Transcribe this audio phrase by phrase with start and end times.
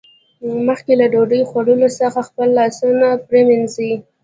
[0.67, 3.91] مخکې له ډوډۍ خوړلو څخه خپل لاسونه پرېمینځئ